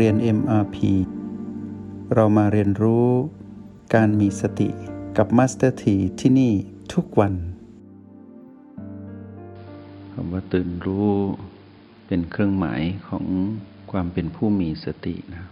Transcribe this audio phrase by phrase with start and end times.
[0.00, 0.76] เรียน MRP
[2.14, 3.08] เรามาเรียนรู้
[3.94, 4.68] การมีสติ
[5.16, 6.52] กับ Master T ที่ที่นี่
[6.92, 7.34] ทุกวัน
[10.12, 11.10] คำว่าตื่นรู้
[12.06, 13.26] เป็นเครื่องหมายของ
[13.90, 15.44] ความเป็นผู้มีสตินะ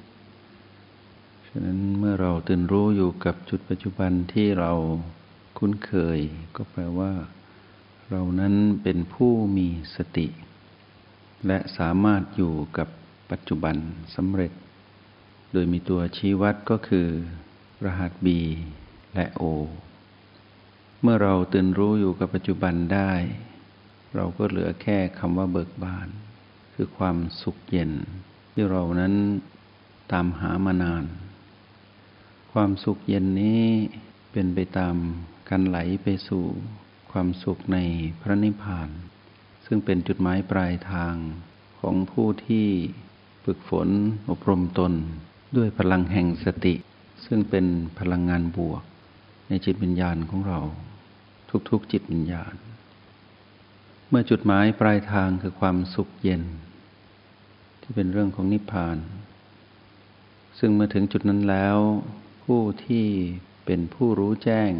[1.48, 4.72] ฉะนั้นเมื่อเราตื่นรู้อยู่กับจุดปัจจุบันที่เรา
[5.58, 6.18] คุ้นเคย
[6.56, 7.12] ก็แปลว่า
[8.10, 10.26] เรานั้นเป็นผู้มีสติ
[11.46, 12.88] และสามารถอยู่กับ
[13.32, 13.76] ปัจจุบัน
[14.16, 14.52] สำเร็จ
[15.52, 17.08] โดยมีตัวชี้วัดก็คือ
[17.84, 18.28] รหัส B
[19.14, 19.42] และ O
[21.02, 23.12] เมื่อเราตื่นรู้อยู่กับปัจจุบันได้
[24.14, 26.08] เราก็เหลือแค่คำว่าเบิกบาน
[26.74, 27.92] คือความสุขเย็น
[28.52, 29.14] ที่เรานั้น
[30.12, 31.04] ตามหามานาน
[32.52, 33.64] ความสุขเย็นนี้
[34.32, 34.96] เป็นไปตาม
[35.48, 36.44] การไหลไปสู่
[37.12, 37.78] ความสุขใน
[38.20, 38.88] พระนิพพาน
[39.66, 41.14] ซึ่งเป็นจุดหมายปลายทาง
[41.80, 42.68] ของผู้ที่
[43.44, 43.88] ฝึกฝน
[44.30, 44.92] อบรมตน
[45.56, 46.74] ด้วยพลังแห่งสติ
[47.26, 47.66] ซึ่งเป็น
[47.98, 48.82] พลังงานบวก
[49.48, 50.60] ในจิตวิญญาณของเรา
[51.70, 52.54] ทุกๆจิตวิญญาณ
[54.08, 56.42] เมื่อจุดหมายปลายทางคือความสุขเย็น
[57.80, 58.98] ที่เป็นเรื่องของนิพพาน
[60.58, 61.78] ซึ่งเมื่อถึงจุดนั้นแล้ว
[62.44, 63.06] ผู้ที่
[63.64, 64.72] เป็นผู้รู้แจ้ง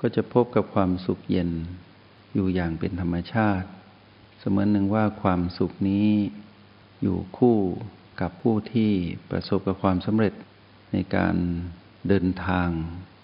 [0.00, 1.50] ก็จะพบกับความสุขเย็น
[2.34, 3.68] อยู่อย่างเป็นธรรมชาติ
[4.38, 6.08] เสมือนหนึ่งว่าความสุขนี้
[7.02, 7.58] อยู่คู่
[8.20, 8.92] กับผู้ที่
[9.30, 10.34] ประสบกับความสำเร็จ
[10.92, 11.36] ในการ
[12.08, 12.68] เดินทาง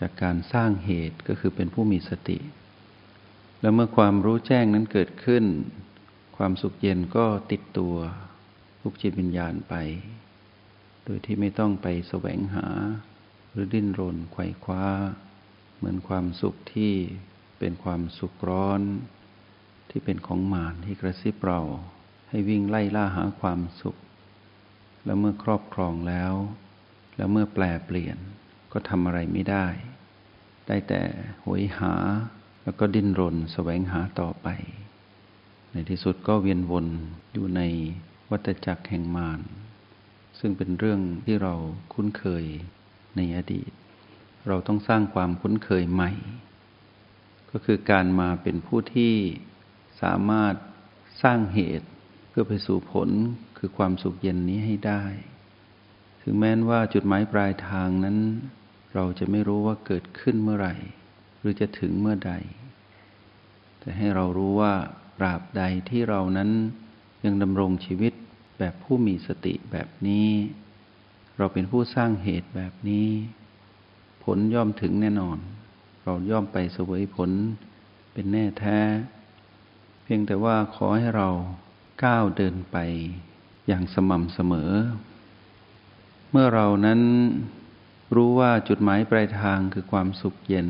[0.01, 2.39] จากการสร้างเหตุก็คือเป็นผู้มีสติ
[3.61, 5.45] แล้วเมื่อความรู้แจ้งนั้นเกิดขึ้น
[6.37, 7.97] ความสุขเย็นก็ติดตัว
[8.83, 9.75] ทุกจิตวิญญาณไป
[11.05, 12.67] โดยที่ไม่ต้องไปแสวงหา
[13.51, 14.85] หรือดิ้นรนไขว่คว้า
[15.77, 16.93] เหมือนความสุขที่
[17.59, 18.81] เป็นความสุขร้อน
[19.91, 21.61] ที่เป็นของมารที่กระซิบเรา
[22.29, 23.97] ให้วิ่งไล่ล่าหาความสุข
[25.05, 26.35] แล้วเมื่อครอบครองแล้ว
[27.17, 28.17] แล้วเมื่อแปลเปลี่ยน
[28.73, 29.67] ก็ทำอะไรไม่ได้
[30.67, 31.03] ได้แต่
[31.45, 31.95] หวยหา
[32.65, 34.49] แล้วก็ดิ้นรนแสวงหาต่อไป
[35.73, 36.87] ในที่สุดก็เวียนวน
[37.33, 37.61] อยู่ใน
[38.31, 39.41] วัฏจักรแห่งมาร
[40.39, 41.55] ซึ่งเป็นเรื่องที่เรา
[41.93, 42.45] คุ้นเคย
[43.17, 43.71] ในอดีต
[44.49, 46.11] เราต้องสร้างความคุ้นเคยใหม่
[47.51, 49.15] ก็คือการมาเป็นผู้ที่
[50.03, 50.55] สามารถ
[51.23, 51.89] สร้างเหตุ
[52.31, 53.09] พื่อไปสู่ผล
[53.59, 55.03] คือความสุขเย็นนี้ให้ได้
[56.23, 58.19] ถึงแม้นว่าจุดหมายปลายทางนั้น
[58.95, 60.75] เราจะไม่รู้ว่าเกิดขึ้นเมื่อไหร่
[61.39, 62.33] หรือจะถึงเมื่อใด
[63.81, 64.75] แต่ให้เรารู้ว่า
[65.19, 66.51] ตราบใดที่เรานั้น
[67.25, 68.13] ยังดำรงชีวิต
[68.59, 70.29] แบบผู้มีสติแบบนี้
[71.39, 73.09] เราเป็นผู้สร้างเหตุแบบนี้
[74.25, 75.39] ผลย่อมถึงแน่นอน
[76.05, 77.31] เราย่อมไปเสวยผล
[78.13, 78.79] เป็นแน่แท้
[80.03, 81.29] เพียงแต่ว่าขอให้เรา
[82.05, 82.77] ก้าวเดินไป
[83.67, 84.73] อย่างสม่ำเสมอ
[86.31, 87.01] เมื่อเรานั้น
[88.17, 90.69] รู้ว่าจุดหมายปลายทางคือความสุขเย็น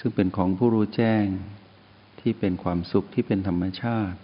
[0.00, 1.24] ซึ่งเป็นของผู้รู้แจ้ง
[2.20, 4.18] ที่เป็นความสุขที่เป็นธรรมชาติ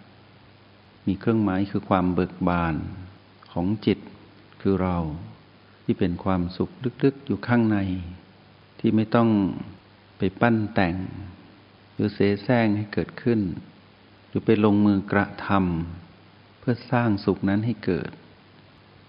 [1.06, 2.74] มีเครื่องหมายคือความเบิกบาน
[3.52, 3.98] ของจิต
[4.60, 4.98] คือเรา
[5.84, 6.70] ที่เป็นความสุข
[7.04, 7.78] ลึกๆอยู่ข้างใน
[8.80, 9.28] ที่ไม่ต้อง
[10.18, 10.94] ไปปั้นแต่ง
[11.94, 13.40] หรือเสแสร้งให้เกิดขึ้น
[14.28, 15.99] หรือไปลงมือกระทำ
[16.70, 18.10] พื่อสร้างสุขนั้นให้เกิด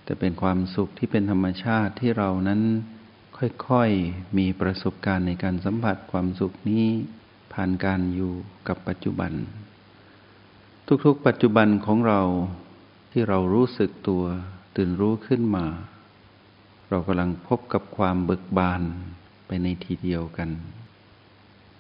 [0.03, 2.61] แต่เป็นความสุขที่เป็นธรรมชาติที่เรานั้น
[3.69, 6.85] ค่อยๆมีประสบการณ์ในการสัมผัสความสุขนี้
[7.53, 8.33] ผ่านการอยู่
[8.67, 9.31] กับปัจจุบัน
[11.05, 12.21] ทุกๆ ปัจจุบันของเรา
[13.11, 14.23] ที่เรารู้สึกตัว
[14.75, 15.65] ตื่นรู้ขึ้นมา
[16.89, 18.81] เรากำลังพบกับความเบิกบาน
[19.47, 20.49] ไปในทีเดียวกัน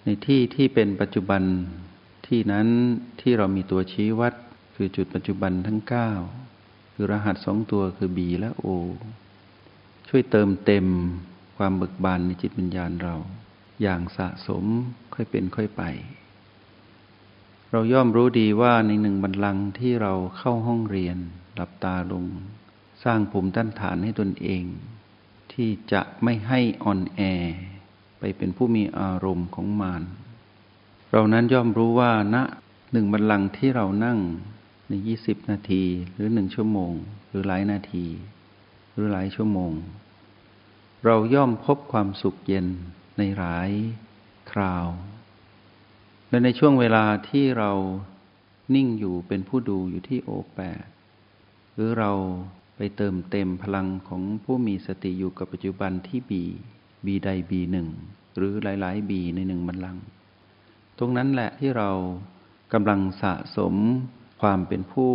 [0.03, 1.43] ในที่ที่เป็นปัจจุบัน
[2.27, 2.67] ที่นั้น
[3.21, 4.35] ที่เรามีตัวชี้วัด
[4.75, 5.79] คือจุดปัจจุบันทั้ง
[6.37, 8.67] 9 คือรหัสสองตัวคือ B และ O
[10.07, 10.87] ช่วยเติมเต็ม
[11.57, 13.15] ความเบิกบานในจิตวิญญาณเรา
[13.81, 14.65] อย่างสะสม
[15.13, 15.83] ค่อยเป็นค่อยไป
[17.71, 21.17] เราย่อมรู้ดีว่าในหนึ่งบันลังที่เราเข้าห้องเรียน
[21.55, 22.25] หลับตาลง
[23.03, 24.63] สร้างภูมิต้านฐานให้ตนเอง
[25.53, 27.21] ที่จะไม่ให้อ่อนแอ
[28.19, 30.03] ไปเป็นผู้มีอารมณ์ของมาร
[31.11, 32.37] เรานั้นย่อมรู้ว่าณ
[32.91, 34.19] หนึ่งบันลังที่เรานั่ง
[34.91, 35.83] ในยี่สิบนาที
[36.13, 36.93] หรือหนึ่งชั่วโมง
[37.29, 38.05] หรือหลายนาที
[38.93, 39.71] หรือหลายชั่วโมง
[41.05, 42.67] เราย่อมพบความสุขเย็น
[43.17, 43.69] ในหลาย
[44.51, 44.87] คราว
[46.29, 47.71] และในช่วงเวลาที่เรา
[48.75, 50.85] นิ่งอยู่เป็นผู้ดูอยู่ที่โอแปด
[51.73, 52.11] หรือเรา
[52.75, 56.43] ไปเติมเต็มพลังของผู้มีสติอยู่กับปัจจุบันที่บี
[57.05, 57.87] บีใดบีหนึ่ง
[58.37, 59.97] หรือหลาย ๆ บีในหนึ่งบันลัง
[60.97, 61.89] ตรงนั้นแหละที่เรา
[62.73, 63.75] กำลังสะสม
[64.41, 65.13] ความเป็นผู้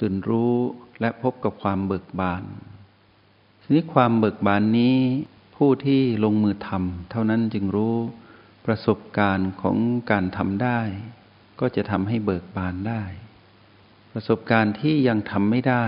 [0.00, 0.56] ตื่นรู้
[1.00, 2.42] และพบกับความเบิกบาน
[3.62, 4.98] ทีนี้ความเบิกบานนี้
[5.56, 7.96] ผู้ที่ลงมือทำเท่านั้นจึงรู้
[8.66, 9.76] ประสบการณ์ของ
[10.10, 10.80] การทำได้
[11.60, 13.02] ก็จะทำให้เบิกบานได้
[14.12, 15.86] ประสบการณ์ที่ยังทำไม่ได้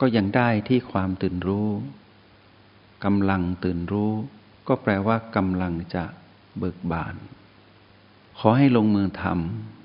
[0.00, 1.70] ก็ยังได้ที่ความตื่นรู้
[3.04, 4.12] กำลังตื่นรู้
[4.68, 6.04] ก็แปลว่ากำลังจะ
[6.58, 7.14] เบิกบาน
[8.38, 9.75] ขอให้ลงมือทำ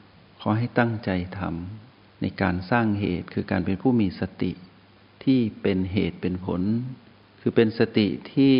[0.44, 4.52] ขอให้ตั้งใจทำในการสร้างเหตุคือการเป็นผู้มีสติ
[5.24, 6.62] ที่เป็นเหตุเป็นผล
[7.42, 8.58] คือเป็นสติที่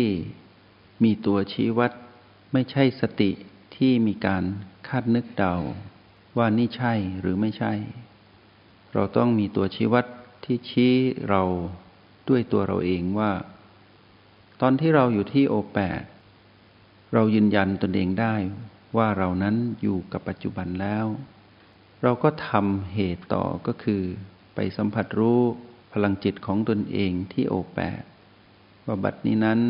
[1.04, 1.92] มีตัวชี้วัด
[2.52, 3.30] ไม่ใช่สติ
[3.76, 4.44] ที่มีการ
[4.88, 5.54] คาดนึกเดา
[6.36, 7.72] ว่านี่ใช่หรือไม่ใช่
[8.94, 10.04] เราต้องมีตัวชี้วัด
[10.44, 10.94] ที่ชี้
[11.28, 11.42] เรา
[12.28, 13.32] ด้วยตัวเราเองว่า
[14.60, 16.02] ตอนที่เราอยู่ที่โอแปด
[17.14, 18.34] เรายืนยันตนเองได้
[18.96, 21.06] ว่าเรานั้นอยู่กับปัจจุบันแล้ว
[22.02, 24.02] เราก็ทำเหตุต่อก็คือ
[24.54, 25.40] ไปสัมผัสรู้
[25.92, 28.02] พลังจิตของตนเองที่โอแปด
[28.86, 29.60] ว่าบัดนี้นั้น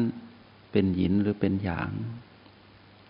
[0.73, 1.90] เป็นหยินหรือเป็นหยาง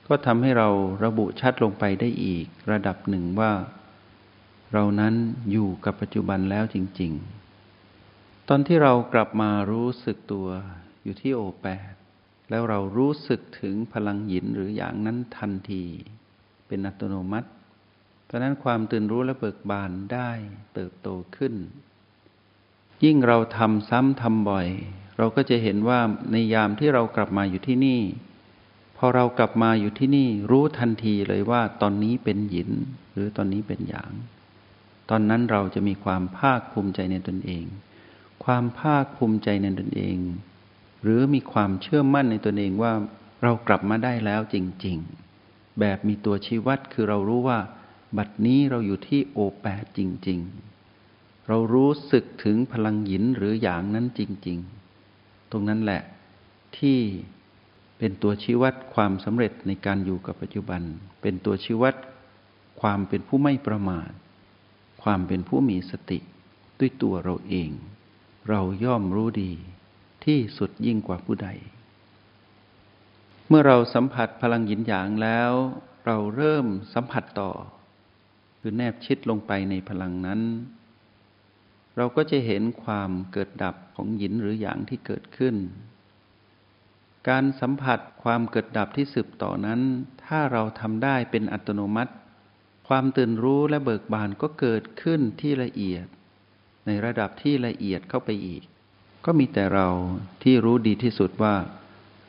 [0.06, 0.68] ก็ทำให้เรา
[1.04, 3.52] ระบุชัดลงไปได้อีกระดับหนึ่งว่า
[4.72, 5.14] เรานั้น
[5.50, 7.12] อยู่กับปัจจุบันแล้วจริง
[7.80, 10.48] ๆ ตอนที่เรากลับมารู้สึกตัว
[11.02, 11.92] อยู่ที่โอแปด
[12.50, 15.84] แล้วเรารู้สึกถึงพลังหยินหรืออย่างนั้นทันที
[16.66, 17.48] เป็นอัตโนมัติ
[18.32, 20.30] เพราะนั้นความตื่นรู้และเบิกบานได้
[20.74, 21.54] เติบโตขึ้น
[23.04, 24.68] ยิ่งเราทำซ้ำทำบ่อย
[25.18, 26.00] เราก็จะเห็นว่า
[26.32, 28.00] ในยามที่เรากลับมาอยู่ที่นี่
[28.96, 32.70] พอเรากลับมาอยู่ที่นี่รู้ทันทีเลยว่าตอนนี้เป็นหยิน
[33.12, 34.12] หรือตอนนี้เป็นหยาง
[35.10, 37.64] ตอนนั้นเราจะมีความภาคภูมิใจในตนเอง
[38.44, 40.18] ความภาคภูมิใจในตนเอง
[41.02, 42.92] หรือมีความเชื่อมั่นในตนเองว่า
[43.42, 44.96] เรากลับมาได้แล้วจริง
[45.38, 47.58] ๆ แบบมีตัวชี้วัดคือเรารู้ว่า
[48.16, 49.66] บัดนี้เราอยู่ที่โอแป
[49.98, 50.38] จริง
[50.92, 54.58] ๆ เรารู้สึกถึงพลังหยินหรืออย่างนั้นจริง
[55.04, 56.02] ๆ ตรงนั้นแหละ
[56.78, 56.98] ที่
[57.98, 60.82] เป็นตัวชี้วัดความสำเร็จในการอยู่กับปัจจุบัน
[61.20, 61.94] เป็นตัวชี้วัด
[62.80, 64.10] ความเป็นผู้ไม่ประมาท
[65.02, 66.18] ความเป็นผู้มีสติ
[66.78, 67.70] ด้วยตัวเราเอง
[68.48, 69.52] เราย่อมรู้ดี
[70.24, 71.48] ที่สุดยิ่งกว่าผู้ใด
[73.48, 75.52] เมื่อเราสัมผัสพลังหยินหยางแล้ว
[76.06, 77.50] เราเริ่มสัมผัสต่อ
[78.64, 80.40] คือแนบชิดลงไปในพลังนั้น
[81.96, 85.56] เราก็จะเห็นความเกิดดับของหยินหรือหยางที่เกิดขึ้น
[87.28, 89.80] การสัมผัสความเกิดดับที่สืบต่อนั้น
[90.24, 92.12] ถ้าเราทำได้เป็นอัตโนมัติ
[92.88, 96.06] ความตื่นรู้และเบิกบานก็เกิดขึ้นที่ละเอียด
[96.86, 98.62] ในระดับที่ละเอียดเข้าไปอีก
[99.24, 99.88] ก็มีแต่เรา
[100.42, 101.54] ที่รู้ดีที่สุดว่า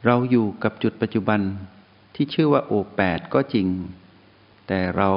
[0.06, 1.42] เราอยู่กับจุดปัจจุบัน
[2.16, 3.68] ที่ชื่อว่าโอแปดก็จริง
[4.68, 5.12] แต่เรา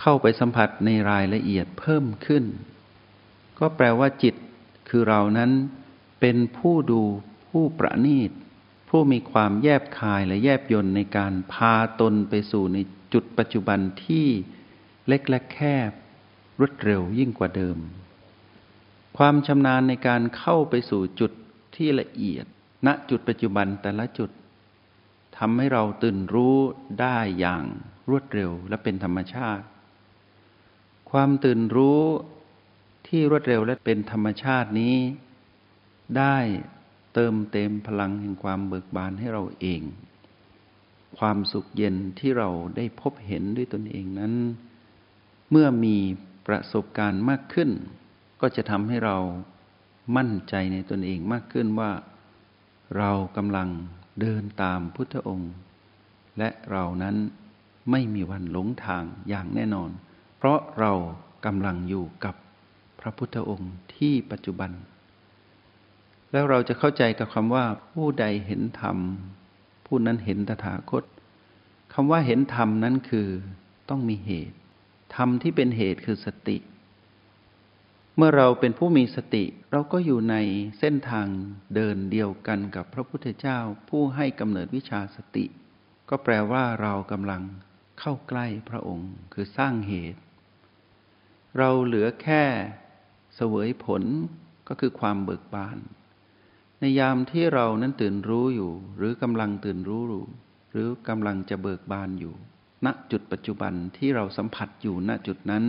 [0.00, 2.44] เข้าไปสัมผัสในรายละเอียดเพิ่มขึ้น
[3.58, 4.34] ก็แปลว่าจิต
[4.88, 5.50] คือเรานั้น
[6.20, 7.02] เป็นผู้ดู
[7.48, 8.30] ผู้ประณีต
[8.88, 12.78] ผู้มีความแยบคายและแยบยนในการพาตนไปสู่ใน
[13.12, 14.26] จุดปัจจุบันที่
[15.08, 15.58] เล็กและแค
[15.88, 15.90] บ
[16.60, 17.78] รวดเร็วยิ่งกว่าเดิม
[19.18, 21.32] ความชำนาญในการเข้าไปสู่จุด
[21.76, 22.44] ที่ละเอียด
[22.86, 24.30] ณจุดปัจจุบันแต่ละจุด
[25.38, 26.56] ทำให้เราตื่นรู้
[27.00, 27.64] ได้อย่าง
[28.10, 29.64] รวดเร็วและเป็นธรรมชาติ
[31.10, 32.02] ความตื่นรู้
[33.06, 34.96] ที่รวดเร็วและเป็นธรรมชาตินี้
[36.18, 36.36] ได้
[37.14, 39.82] เติมเต็มพลังแห่งความเบิกบานให้เราเอง
[41.18, 44.32] ความสุขเย็นที่เราได้พบเห็นด้วยตนเองนั้น
[45.50, 45.96] เมื่อมี
[46.46, 47.70] ประสบการณ์มากขึ้น
[48.40, 49.16] ก็จะทำให้เรา
[50.16, 51.92] มั่นใจในตนเองมากขึ้นว่า
[52.96, 53.68] เรากำลัง
[54.20, 55.52] เดินตามพุทธองค์
[56.38, 57.16] และเรานั้น
[57.90, 59.90] ไม่มีวันหลงทางอย่างแน่นอน
[60.46, 60.92] ราะเรา
[61.46, 62.34] กำลังอยู่กับ
[63.00, 64.70] พระพุทธองค์ที่ปัจจุบัน
[66.32, 68.98] แล้วเราจะเข้าใจกับคำว่า ผู้ใดเห็นธรรม
[69.86, 71.04] ผู้นั้นเห็นตถาคต
[71.94, 73.28] คำว่าเห็นธรรมนั้นคือ
[73.88, 74.56] ต้องมีเหตุ
[75.16, 76.56] ธรรมที่เป็นเหตุคือสติ
[78.16, 80.36] เมื่อเราเป็นผู้มีสติ เราก็อยู่ใน
[80.78, 81.26] เส้นทาง
[81.74, 85.44] เดินเดียวกันกับพระพุทธเจ้า ผู้ให้กำเนิดวิชาสติ
[86.08, 87.42] ก็แปลว่าเรากำลัง
[88.00, 90.20] เข้าใกล้พระองค์ คือสร้างเหตุ
[91.58, 92.44] เราเหลือแค่
[93.34, 94.02] เสวยผล
[94.68, 95.78] ก็คือความเบิกบาน
[96.80, 100.24] ในยามที่เรานั้นตื่นรู้อยู่ หรือกำลังตื่นรู้อยู่
[100.72, 102.34] หรือกำลังจะเบิกบานอยู่
[102.84, 105.64] ณจุดปัจจุบันที่เราสัมผัสอยู่ณจุดนั้น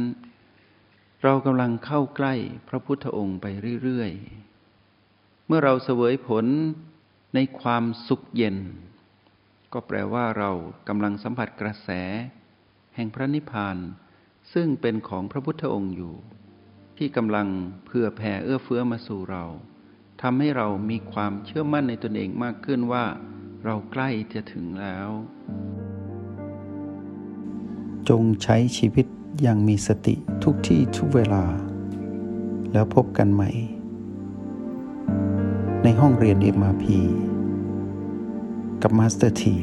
[1.24, 2.34] เรากำลังเข้าใกล้
[2.70, 3.46] พระพุทธองค์ไป
[3.84, 6.46] เรื่อยๆ เมื่อเราเสวยผล
[7.36, 8.58] ในความสุขเย็น
[9.74, 10.52] ก็แปลว่าเรา
[10.88, 11.90] กำลังสัมผัสกระแส
[12.96, 13.78] แห่งพระนิพพาน
[14.54, 16.14] ซึ่งเป็นของพระพุทธองค์อยู่
[16.98, 17.48] ที่กำลัง
[17.86, 19.44] เพื่อแผ่เอื้อเฟื้อมาสู่เรา
[20.22, 23.06] ทำให้เรามีความเชื่อมั่นในตนเองมากขึ้นว่า
[23.66, 25.10] เราใกล้จะถึงแล้ว
[28.10, 29.06] จงใช้ชีวิต
[29.42, 31.46] อย่างมีสติทุกที่ทุกเวลา
[32.74, 33.50] แล้วพบกันใหม่
[35.84, 36.86] ในห้องเรียน MRP
[38.82, 39.56] กับมาสเตอร์ที